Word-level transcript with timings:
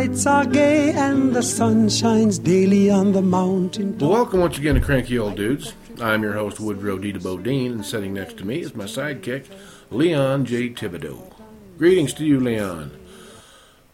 nights 0.00 0.24
are 0.24 0.46
gay 0.46 0.92
and 0.92 1.34
the 1.34 1.42
sun 1.42 1.86
shines 1.86 2.38
daily 2.38 2.90
on 2.90 3.12
the 3.12 3.20
mountain. 3.20 3.98
Well, 3.98 4.08
welcome 4.08 4.40
once 4.40 4.56
again 4.56 4.76
to 4.76 4.80
Cranky 4.80 5.18
Old 5.18 5.36
Dudes. 5.36 5.74
I'm 6.00 6.22
your 6.22 6.32
host, 6.32 6.58
Woodrow 6.58 6.96
D. 6.96 7.12
Bodine, 7.12 7.72
and 7.72 7.84
sitting 7.84 8.14
next 8.14 8.38
to 8.38 8.46
me 8.46 8.60
is 8.60 8.74
my 8.74 8.84
sidekick, 8.84 9.44
Leon 9.90 10.46
J. 10.46 10.70
Thibodeau. 10.70 11.34
Greetings 11.76 12.14
to 12.14 12.24
you, 12.24 12.40
Leon. 12.40 12.92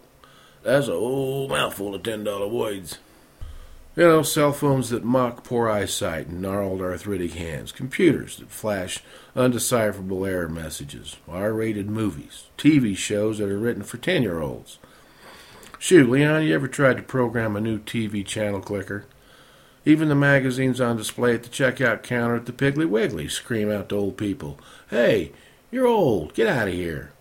That's 0.62 0.88
a 0.88 0.92
whole 0.92 1.48
mouthful 1.48 1.94
of 1.94 2.02
ten 2.02 2.24
dollar 2.24 2.48
words. 2.48 2.98
You 3.96 4.04
know, 4.04 4.22
cell 4.22 4.52
phones 4.52 4.90
that 4.90 5.04
mock 5.04 5.42
poor 5.42 5.68
eyesight 5.68 6.28
and 6.28 6.40
gnarled 6.40 6.80
arthritic 6.80 7.32
hands, 7.32 7.72
computers 7.72 8.36
that 8.36 8.50
flash 8.50 9.02
undecipherable 9.34 10.28
error 10.28 10.48
messages, 10.48 11.16
R 11.28 11.52
rated 11.52 11.90
movies, 11.90 12.44
TV 12.56 12.96
shows 12.96 13.38
that 13.38 13.48
are 13.48 13.58
written 13.58 13.82
for 13.82 13.96
10 13.96 14.22
year 14.22 14.40
olds. 14.40 14.78
Shoot, 15.78 16.08
Leon, 16.08 16.44
you 16.44 16.54
ever 16.54 16.68
tried 16.68 16.98
to 16.98 17.02
program 17.02 17.56
a 17.56 17.60
new 17.60 17.78
TV 17.78 18.24
channel 18.24 18.60
clicker? 18.60 19.06
Even 19.84 20.08
the 20.08 20.14
magazines 20.14 20.80
on 20.80 20.96
display 20.96 21.34
at 21.34 21.42
the 21.42 21.48
checkout 21.48 22.02
counter 22.02 22.36
at 22.36 22.46
the 22.46 22.52
Piggly 22.52 22.88
Wiggly 22.88 23.28
scream 23.28 23.70
out 23.70 23.88
to 23.88 23.96
old 23.96 24.16
people, 24.16 24.58
Hey, 24.90 25.32
you're 25.70 25.86
old, 25.86 26.34
get 26.34 26.46
out 26.46 26.68
of 26.68 26.74
here. 26.74 27.12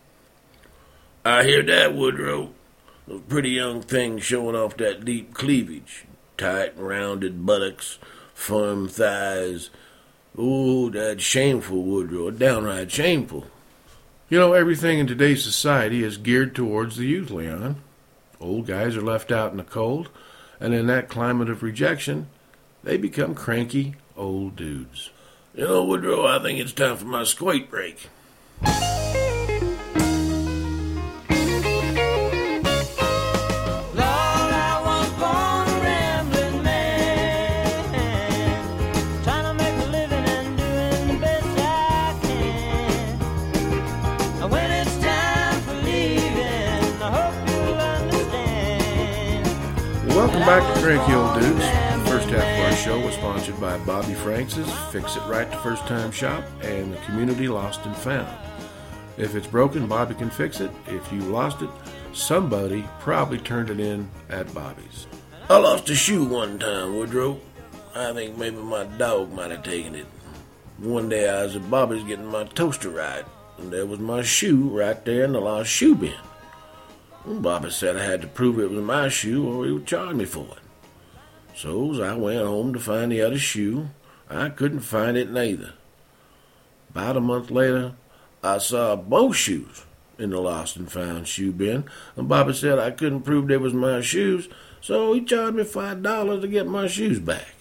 I 1.25 1.45
hear 1.45 1.63
that, 1.63 1.95
Woodrow. 1.95 2.51
Those 3.09 3.21
pretty 3.27 3.49
young 3.49 3.81
things 3.81 4.23
showing 4.23 4.55
off 4.55 4.77
that 4.77 5.03
deep 5.03 5.33
cleavage, 5.33 6.05
tight 6.37 6.77
rounded 6.77 7.43
buttocks, 7.43 7.97
firm 8.35 8.87
thighs. 8.87 9.71
Oh, 10.37 10.91
that's 10.91 11.23
shameful, 11.23 11.81
Woodrow. 11.81 12.29
Downright 12.29 12.91
shameful. 12.91 13.47
You 14.29 14.37
know, 14.37 14.53
everything 14.53 14.99
in 14.99 15.07
today's 15.07 15.43
society 15.43 16.03
is 16.03 16.17
geared 16.17 16.53
towards 16.53 16.97
the 16.97 17.07
youth, 17.07 17.31
Leon. 17.31 17.77
Old 18.39 18.67
guys 18.67 18.95
are 18.95 19.01
left 19.01 19.31
out 19.31 19.49
in 19.49 19.57
the 19.57 19.63
cold, 19.63 20.09
and 20.59 20.75
in 20.75 20.85
that 20.85 21.09
climate 21.09 21.49
of 21.49 21.63
rejection, 21.63 22.27
they 22.83 22.95
become 22.95 23.33
cranky 23.33 23.95
old 24.15 24.55
dudes. 24.55 25.09
You 25.55 25.63
know, 25.63 25.83
Woodrow, 25.83 26.27
I 26.27 26.43
think 26.43 26.59
it's 26.59 26.73
time 26.73 26.95
for 26.97 27.05
my 27.05 27.23
squat 27.23 27.71
break. 27.71 28.07
Welcome 50.39 50.63
back 50.63 50.73
to 50.73 50.81
Cranky 50.81 51.13
Old 51.13 51.33
Dudes. 51.33 51.65
The 51.65 52.09
first 52.09 52.29
half 52.29 52.59
of 52.59 52.65
our 52.65 52.71
show 52.71 53.05
was 53.05 53.13
sponsored 53.15 53.59
by 53.59 53.77
Bobby 53.79 54.13
Franks' 54.13 54.55
Fix 54.89 55.17
It 55.17 55.23
Right 55.23 55.51
the 55.51 55.57
First 55.57 55.85
Time 55.85 56.11
Shop 56.11 56.45
and 56.61 56.93
the 56.93 56.97
Community 56.99 57.49
Lost 57.49 57.85
and 57.85 57.93
Found. 57.97 58.25
If 59.17 59.35
it's 59.35 59.47
broken, 59.47 59.85
Bobby 59.85 60.15
can 60.15 60.29
fix 60.29 60.61
it. 60.61 60.71
If 60.87 61.11
you 61.11 61.19
lost 61.19 61.61
it, 61.61 61.69
somebody 62.13 62.87
probably 63.01 63.39
turned 63.39 63.69
it 63.69 63.81
in 63.81 64.09
at 64.29 64.53
Bobby's. 64.53 65.07
I 65.49 65.57
lost 65.57 65.89
a 65.89 65.95
shoe 65.95 66.23
one 66.23 66.57
time, 66.57 66.95
Woodrow. 66.95 67.37
I 67.93 68.13
think 68.13 68.37
maybe 68.37 68.55
my 68.55 68.85
dog 68.85 69.33
might 69.33 69.51
have 69.51 69.63
taken 69.63 69.93
it. 69.93 70.07
One 70.77 71.09
day 71.09 71.27
I 71.27 71.43
was 71.43 71.57
at 71.57 71.69
Bobby's 71.69 72.05
getting 72.05 72.27
my 72.27 72.45
toaster 72.45 72.91
right, 72.91 73.25
and 73.57 73.73
there 73.73 73.85
was 73.85 73.99
my 73.99 74.21
shoe 74.21 74.69
right 74.69 75.03
there 75.03 75.25
in 75.25 75.33
the 75.33 75.41
lost 75.41 75.69
shoe 75.69 75.95
bin. 75.95 76.13
Bobby 77.25 77.69
said 77.69 77.97
I 77.97 78.03
had 78.03 78.21
to 78.21 78.27
prove 78.27 78.59
it 78.59 78.69
was 78.69 78.81
my 78.81 79.09
shoe 79.09 79.47
or 79.47 79.65
he 79.65 79.71
would 79.71 79.85
charge 79.85 80.15
me 80.15 80.25
for 80.25 80.45
it. 80.45 81.55
So 81.55 82.01
I 82.01 82.15
went 82.15 82.45
home 82.45 82.73
to 82.73 82.79
find 82.79 83.11
the 83.11 83.21
other 83.21 83.37
shoe, 83.37 83.89
I 84.29 84.49
couldn't 84.49 84.79
find 84.81 85.17
it 85.17 85.29
neither. 85.29 85.73
About 86.89 87.17
a 87.17 87.21
month 87.21 87.51
later, 87.51 87.93
I 88.43 88.57
saw 88.59 88.95
both 88.95 89.35
shoes 89.35 89.85
in 90.17 90.29
the 90.31 90.39
lost 90.39 90.75
and 90.75 90.91
found 90.91 91.27
shoe 91.27 91.51
bin, 91.51 91.85
and 92.15 92.29
Bobby 92.29 92.53
said 92.53 92.79
I 92.79 92.91
couldn't 92.91 93.21
prove 93.21 93.47
they 93.47 93.57
was 93.57 93.73
my 93.73 94.01
shoes, 94.01 94.47
so 94.81 95.13
he 95.13 95.21
charged 95.21 95.57
me 95.57 95.63
five 95.63 96.01
dollars 96.01 96.41
to 96.41 96.47
get 96.47 96.67
my 96.67 96.87
shoes 96.87 97.19
back. 97.19 97.55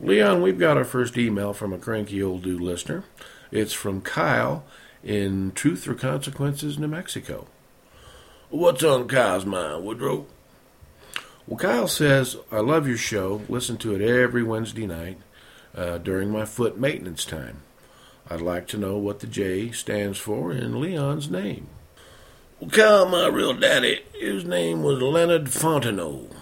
Leon, 0.00 0.42
we've 0.42 0.58
got 0.58 0.76
our 0.76 0.84
first 0.84 1.16
email 1.16 1.52
from 1.52 1.72
a 1.72 1.78
cranky 1.78 2.22
old 2.22 2.42
dude 2.42 2.60
listener. 2.60 3.04
It's 3.50 3.72
from 3.72 4.00
Kyle 4.00 4.64
in 5.04 5.52
Truth 5.52 5.86
or 5.86 5.94
Consequences, 5.94 6.78
New 6.78 6.88
Mexico. 6.88 7.46
What's 8.52 8.84
on 8.84 9.08
Kyle's 9.08 9.46
mind, 9.46 9.82
Woodrow? 9.82 10.26
Well, 11.46 11.56
Kyle 11.56 11.88
says, 11.88 12.36
I 12.50 12.60
love 12.60 12.86
your 12.86 12.98
show. 12.98 13.40
Listen 13.48 13.78
to 13.78 13.94
it 13.94 14.02
every 14.02 14.42
Wednesday 14.42 14.86
night 14.86 15.16
uh, 15.74 15.96
during 15.96 16.28
my 16.28 16.44
foot 16.44 16.78
maintenance 16.78 17.24
time. 17.24 17.62
I'd 18.28 18.42
like 18.42 18.66
to 18.68 18.76
know 18.76 18.98
what 18.98 19.20
the 19.20 19.26
J 19.26 19.70
stands 19.70 20.18
for 20.18 20.52
in 20.52 20.82
Leon's 20.82 21.30
name. 21.30 21.68
Well, 22.60 22.68
Kyle, 22.68 23.08
my 23.08 23.28
real 23.28 23.54
daddy, 23.54 24.00
his 24.20 24.44
name 24.44 24.82
was 24.82 25.00
Leonard 25.00 25.46
Fontenot. 25.46 26.36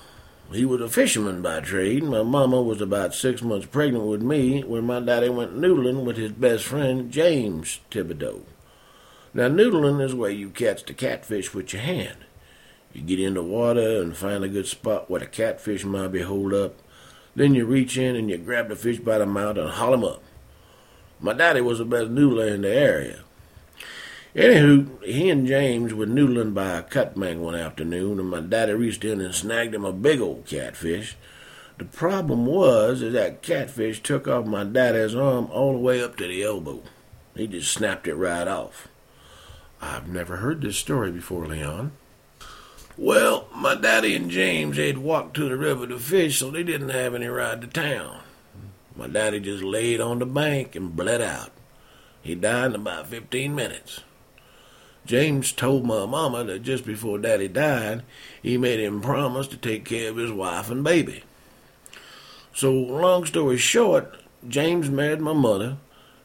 He 0.50 0.64
was 0.64 0.80
a 0.80 0.88
fisherman 0.88 1.42
by 1.42 1.60
trade. 1.60 2.02
My 2.02 2.24
mama 2.24 2.60
was 2.60 2.80
about 2.80 3.14
six 3.14 3.40
months 3.40 3.68
pregnant 3.68 4.06
with 4.06 4.20
me 4.20 4.64
when 4.64 4.82
my 4.82 4.98
daddy 4.98 5.28
went 5.28 5.56
noodling 5.56 6.04
with 6.04 6.16
his 6.16 6.32
best 6.32 6.64
friend, 6.64 7.12
James 7.12 7.78
Thibodeau. 7.88 8.42
Now, 9.32 9.48
noodling 9.48 10.04
is 10.04 10.14
where 10.14 10.30
you 10.30 10.50
catch 10.50 10.84
the 10.84 10.92
catfish 10.92 11.54
with 11.54 11.72
your 11.72 11.82
hand. 11.82 12.18
You 12.92 13.02
get 13.02 13.20
in 13.20 13.34
the 13.34 13.42
water 13.42 14.02
and 14.02 14.16
find 14.16 14.42
a 14.42 14.48
good 14.48 14.66
spot 14.66 15.08
where 15.08 15.20
the 15.20 15.26
catfish 15.26 15.84
might 15.84 16.08
be 16.08 16.22
holed 16.22 16.52
up. 16.52 16.74
Then 17.36 17.54
you 17.54 17.64
reach 17.64 17.96
in 17.96 18.16
and 18.16 18.28
you 18.28 18.38
grab 18.38 18.68
the 18.68 18.76
fish 18.76 18.98
by 18.98 19.18
the 19.18 19.26
mouth 19.26 19.56
and 19.56 19.70
haul 19.70 19.94
him 19.94 20.04
up. 20.04 20.22
My 21.20 21.32
daddy 21.32 21.60
was 21.60 21.78
the 21.78 21.84
best 21.84 22.10
noodler 22.10 22.52
in 22.52 22.62
the 22.62 22.74
area. 22.74 23.20
Anywho, 24.34 25.04
he 25.04 25.28
and 25.30 25.46
James 25.46 25.94
were 25.94 26.06
noodling 26.06 26.54
by 26.54 26.78
a 26.78 26.82
cut 26.82 27.14
cutbank 27.14 27.38
one 27.38 27.54
afternoon, 27.54 28.18
and 28.18 28.30
my 28.30 28.40
daddy 28.40 28.72
reached 28.72 29.04
in 29.04 29.20
and 29.20 29.34
snagged 29.34 29.74
him 29.74 29.84
a 29.84 29.92
big 29.92 30.20
old 30.20 30.46
catfish. 30.46 31.16
The 31.78 31.84
problem 31.84 32.46
was 32.46 33.02
is 33.02 33.12
that 33.12 33.42
catfish 33.42 34.02
took 34.02 34.26
off 34.26 34.46
my 34.46 34.64
daddy's 34.64 35.14
arm 35.14 35.48
all 35.50 35.72
the 35.72 35.78
way 35.78 36.02
up 36.02 36.16
to 36.16 36.26
the 36.26 36.42
elbow. 36.42 36.82
He 37.36 37.46
just 37.46 37.72
snapped 37.72 38.08
it 38.08 38.14
right 38.14 38.46
off. 38.46 38.88
I've 39.80 40.08
never 40.08 40.36
heard 40.36 40.60
this 40.60 40.76
story 40.76 41.10
before, 41.10 41.46
Leon. 41.46 41.92
Well, 42.96 43.48
my 43.54 43.74
daddy 43.74 44.14
and 44.14 44.30
James 44.30 44.76
had 44.76 44.98
walked 44.98 45.34
to 45.36 45.48
the 45.48 45.56
river 45.56 45.86
to 45.86 45.98
fish, 45.98 46.38
so 46.38 46.50
they 46.50 46.62
didn't 46.62 46.90
have 46.90 47.14
any 47.14 47.28
ride 47.28 47.62
to 47.62 47.66
town. 47.66 48.20
My 48.94 49.06
daddy 49.06 49.40
just 49.40 49.62
laid 49.62 50.00
on 50.00 50.18
the 50.18 50.26
bank 50.26 50.76
and 50.76 50.94
bled 50.94 51.22
out. 51.22 51.50
He 52.20 52.34
died 52.34 52.66
in 52.66 52.74
about 52.74 53.06
15 53.06 53.54
minutes. 53.54 54.00
James 55.06 55.52
told 55.52 55.86
my 55.86 56.04
mama 56.04 56.44
that 56.44 56.62
just 56.62 56.84
before 56.84 57.18
daddy 57.18 57.48
died, 57.48 58.02
he 58.42 58.58
made 58.58 58.80
him 58.80 59.00
promise 59.00 59.46
to 59.48 59.56
take 59.56 59.86
care 59.86 60.10
of 60.10 60.16
his 60.16 60.30
wife 60.30 60.70
and 60.70 60.84
baby. 60.84 61.24
So, 62.54 62.70
long 62.70 63.24
story 63.24 63.56
short, 63.56 64.14
James 64.46 64.90
married 64.90 65.20
my 65.20 65.32
mother, 65.32 65.78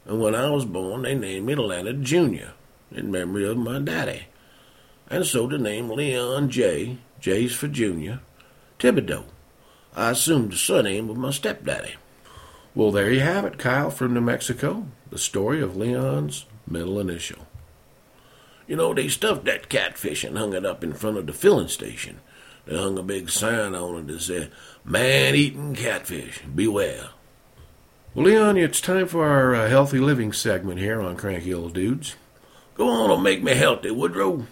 and 0.04 0.20
when 0.20 0.34
I 0.34 0.50
was 0.50 0.66
born, 0.66 1.02
they 1.02 1.14
named 1.14 1.46
me 1.46 1.54
Leonard 1.54 2.02
Jr. 2.02 2.50
in 2.90 3.10
memory 3.10 3.46
of 3.46 3.56
my 3.56 3.78
daddy. 3.78 4.26
And 5.08 5.24
so 5.24 5.46
the 5.46 5.58
name 5.58 5.88
Leon 5.88 6.50
J. 6.50 6.98
J's 7.20 7.54
for 7.54 7.68
Junior, 7.68 8.20
Thibodeau. 8.78 9.24
I 9.94 10.10
assumed 10.10 10.52
the 10.52 10.56
surname 10.56 11.08
of 11.08 11.16
my 11.16 11.30
stepdaddy. 11.30 11.94
Well, 12.74 12.90
there 12.90 13.10
you 13.10 13.20
have 13.20 13.44
it, 13.44 13.58
Kyle 13.58 13.90
from 13.90 14.12
New 14.12 14.20
Mexico. 14.20 14.86
The 15.10 15.18
story 15.18 15.62
of 15.62 15.76
Leon's 15.76 16.44
middle 16.66 17.00
initial. 17.00 17.46
You 18.66 18.76
know, 18.76 18.92
they 18.92 19.08
stuffed 19.08 19.44
that 19.44 19.68
catfish 19.68 20.24
and 20.24 20.36
hung 20.36 20.52
it 20.52 20.66
up 20.66 20.82
in 20.82 20.92
front 20.92 21.16
of 21.16 21.26
the 21.26 21.32
filling 21.32 21.68
station. 21.68 22.20
They 22.66 22.76
hung 22.76 22.98
a 22.98 23.02
big 23.02 23.30
sign 23.30 23.74
on 23.74 23.96
it 24.00 24.06
that 24.08 24.20
said, 24.20 24.50
Man 24.84 25.34
eating 25.34 25.74
catfish, 25.74 26.40
beware. 26.42 27.10
Well, 28.14 28.26
Leon, 28.26 28.56
it's 28.56 28.80
time 28.80 29.06
for 29.06 29.26
our 29.26 29.54
uh, 29.54 29.68
healthy 29.68 29.98
living 29.98 30.32
segment 30.32 30.80
here 30.80 31.00
on 31.00 31.16
Cranky 31.16 31.54
Old 31.54 31.74
Dudes. 31.74 32.16
Go 32.76 32.88
on 32.88 33.10
and 33.10 33.22
make 33.22 33.42
me 33.42 33.54
healthy, 33.54 33.90
Woodrow. 33.90 34.46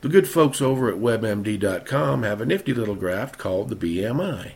The 0.00 0.08
good 0.08 0.26
folks 0.26 0.62
over 0.62 0.88
at 0.88 0.98
WebMD.com 0.98 2.22
have 2.22 2.40
a 2.40 2.46
nifty 2.46 2.72
little 2.72 2.94
graph 2.94 3.36
called 3.36 3.68
the 3.68 3.76
BMI. 3.76 4.52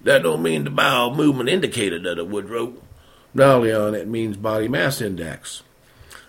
That 0.00 0.22
don't 0.22 0.42
mean 0.42 0.64
the 0.64 0.70
bowel 0.70 1.14
movement 1.14 1.48
indicator, 1.48 1.98
does 1.98 2.18
it, 2.18 2.28
Woodrow? 2.28 2.74
No, 3.34 3.60
Leon, 3.60 3.94
it 3.94 4.06
means 4.06 4.36
body 4.36 4.68
mass 4.68 5.00
index. 5.00 5.62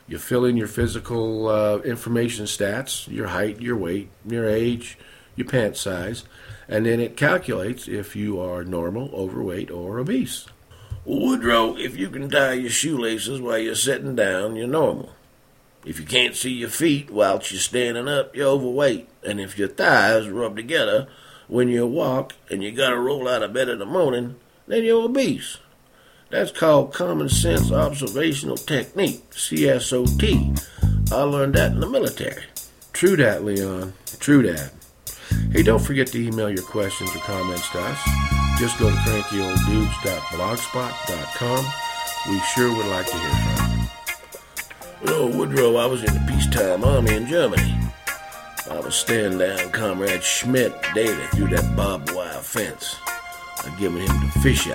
You 0.08 0.18
fill 0.18 0.46
in 0.46 0.58
your 0.58 0.68
physical 0.68 1.50
uh, 1.50 1.78
information 1.80 2.46
stats, 2.46 3.08
your 3.08 3.28
height, 3.28 3.62
your 3.62 3.78
weight, 3.78 4.10
your 4.26 4.50
age, 4.50 4.98
your 5.36 5.48
pant 5.48 5.78
size, 5.78 6.24
and 6.68 6.86
then 6.86 7.00
it 7.00 7.16
calculates 7.16 7.88
if 7.88 8.16
you 8.16 8.40
are 8.40 8.64
normal, 8.64 9.12
overweight, 9.14 9.70
or 9.70 10.00
obese. 10.00 10.48
Woodrow, 11.06 11.78
if 11.78 11.96
you 11.96 12.10
can 12.10 12.30
tie 12.30 12.54
your 12.54 12.70
shoelaces 12.70 13.40
while 13.40 13.60
you're 13.60 13.76
sitting 13.76 14.16
down, 14.16 14.56
you're 14.56 14.68
normal. 14.68 15.14
If 15.88 16.00
you 16.02 16.06
can't 16.06 16.36
see 16.36 16.52
your 16.52 16.68
feet 16.68 17.10
whilst 17.10 17.50
you're 17.50 17.62
standing 17.62 18.10
up, 18.10 18.36
you're 18.36 18.50
overweight. 18.50 19.08
And 19.24 19.40
if 19.40 19.58
your 19.58 19.70
thighs 19.70 20.28
rub 20.28 20.58
together 20.58 21.08
when 21.48 21.70
you 21.70 21.88
walk 21.88 22.34
and 22.50 22.62
you 22.62 22.74
gotta 22.74 23.00
roll 23.00 23.26
out 23.26 23.42
of 23.42 23.54
bed 23.54 23.70
in 23.70 23.80
the 23.80 23.86
morning, 23.86 24.36
then 24.68 24.84
you're 24.84 25.06
obese. 25.06 25.60
That's 26.30 26.52
called 26.52 26.94
common 26.94 27.30
sense 27.30 27.72
observational 27.72 28.58
technique, 28.58 29.32
CSOT. 29.32 30.62
I 31.10 31.22
learned 31.22 31.56
that 31.56 31.72
in 31.72 31.80
the 31.80 31.88
military. 31.88 32.44
True 32.92 33.16
that, 33.16 33.46
Leon. 33.46 33.94
True 34.20 34.44
that. 34.44 34.74
Hey, 35.54 35.64
don't 35.64 35.80
forget 35.80 36.08
to 36.08 36.22
email 36.22 36.50
your 36.50 36.64
questions 36.64 37.16
or 37.16 37.20
comments 37.20 37.70
to 37.70 37.80
us. 37.80 37.98
Just 38.60 38.78
go 38.78 38.90
to 38.90 38.96
crankyolddudes.blogspot.com. 38.98 41.66
We 42.30 42.42
sure 42.54 42.76
would 42.76 42.88
like 42.88 43.06
to 43.06 43.18
hear 43.18 43.30
from 43.30 43.56
you. 43.56 43.67
You 45.06 45.28
Woodrow, 45.28 45.76
I 45.76 45.86
was 45.86 46.04
in 46.04 46.14
the 46.14 46.32
peacetime 46.32 46.84
army 46.84 47.16
in 47.16 47.28
Germany. 47.28 47.76
I 48.70 48.80
was 48.80 48.96
staring 48.96 49.38
down 49.38 49.70
Comrade 49.72 50.24
Schmidt 50.24 50.74
daily 50.96 51.28
through 51.28 51.50
that 51.50 51.76
barbed 51.76 52.12
wire 52.12 52.42
fence. 52.42 52.96
I'd 53.64 53.78
given 53.78 54.02
him 54.02 54.08
the 54.08 54.40
fish 54.42 54.68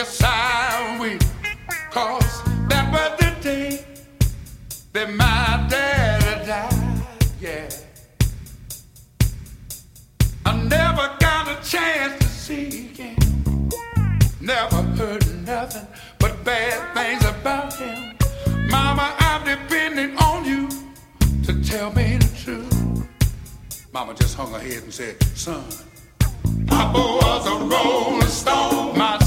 Yes, 0.00 0.22
I 0.24 0.96
will. 0.98 1.18
Cause 1.90 2.42
that 2.70 2.90
was 2.90 3.10
the 3.20 3.42
day 3.42 3.84
that 4.94 5.12
my 5.12 5.66
daddy 5.68 6.46
died. 6.46 7.02
Yeah. 7.38 7.68
I 10.46 10.56
never 10.56 11.06
got 11.20 11.48
a 11.48 11.56
chance 11.62 12.18
to 12.18 12.28
see 12.28 12.70
him. 12.96 13.18
Never 14.40 14.80
heard 14.96 15.26
nothing 15.44 15.86
but 16.18 16.44
bad 16.44 16.80
things 16.94 17.22
about 17.26 17.74
him. 17.74 18.16
Mama, 18.70 19.14
I'm 19.18 19.44
depending 19.44 20.16
on 20.16 20.46
you 20.46 20.66
to 21.44 21.62
tell 21.62 21.92
me 21.92 22.16
the 22.16 22.30
truth. 22.42 23.06
Mama 23.92 24.14
just 24.14 24.34
hung 24.34 24.50
her 24.54 24.60
head 24.60 24.82
and 24.82 24.94
said, 24.94 25.22
Son, 25.36 25.62
Papa 26.66 26.98
was 26.98 27.46
a 27.46 27.56
rolling 27.66 28.26
stone. 28.28 28.96
My 28.96 29.19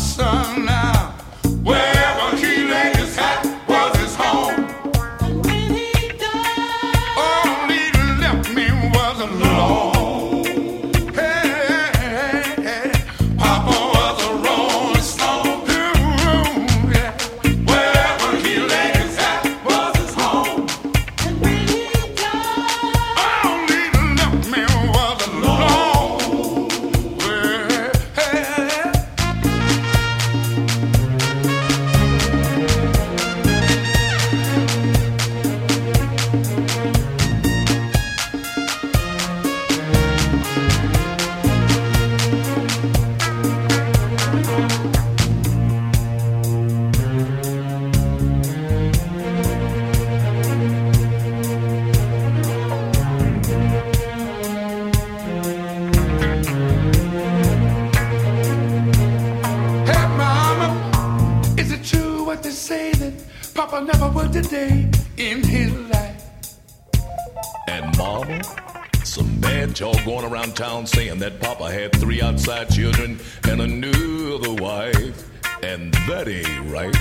town 70.53 70.85
saying 70.85 71.19
that 71.19 71.39
Papa 71.39 71.71
had 71.71 71.91
three 71.95 72.21
outside 72.21 72.69
children 72.69 73.19
and 73.49 73.61
another 73.61 74.53
wife. 74.53 75.29
And 75.63 75.93
that 76.07 76.27
ain't 76.27 76.71
right. 76.71 76.95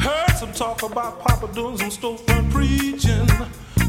Heard 0.00 0.36
some 0.36 0.52
talk 0.52 0.82
about 0.82 1.20
Papa 1.20 1.52
doing 1.54 1.76
some 1.76 1.90
storefront 1.90 2.50
preaching. 2.50 3.26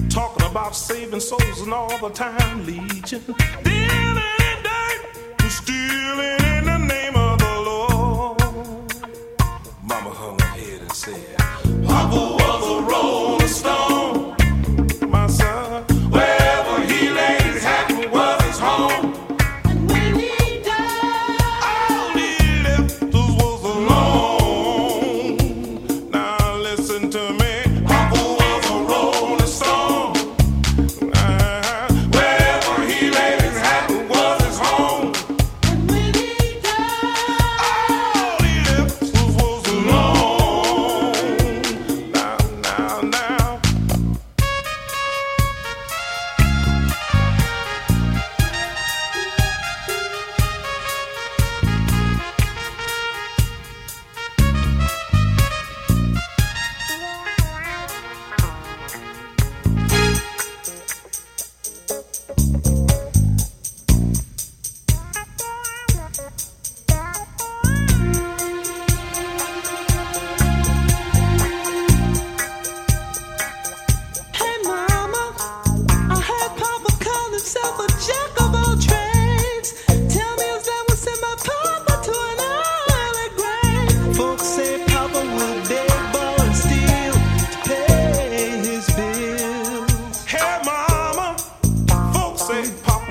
Talking 0.09 0.45
about 0.49 0.75
saving 0.75 1.19
souls 1.19 1.61
and 1.61 1.73
all 1.73 1.97
the 1.99 2.09
time 2.09 2.65
legion. 2.65 3.21
Dealing 3.63 4.17
in 4.49 4.63
dirt 4.63 5.49
stealing 5.49 6.38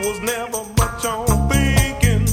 was 0.08 0.20
never 0.20 0.64
much 0.78 1.04
on 1.04 1.26
thinking. 1.50 2.26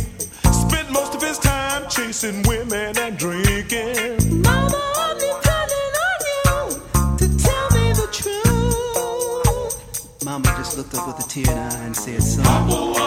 Spent 0.53 0.89
most 0.91 1.13
of 1.13 1.21
his 1.21 1.37
time 1.37 1.83
chasing 1.89 2.41
women 2.43 2.97
and 2.97 3.17
drinking. 3.17 4.41
Mama, 4.41 4.81
I'm 5.05 5.17
depending 5.17 5.93
on 6.07 6.19
you 6.31 6.53
to 7.17 7.27
tell 7.37 7.67
me 7.75 7.91
the 7.91 8.07
truth. 8.19 9.75
Mama 10.23 10.47
just 10.57 10.77
looked 10.77 10.93
up 10.95 11.05
with 11.07 11.25
a 11.25 11.27
tear 11.27 11.51
in 11.51 11.57
her 11.57 11.69
eye 11.69 11.85
and 11.85 11.95
said, 11.95 12.23
Son, 12.23 13.04